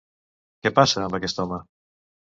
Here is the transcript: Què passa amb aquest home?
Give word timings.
Què 0.63 0.71
passa 0.79 1.03
amb 1.05 1.19
aquest 1.19 1.45
home? 1.45 1.63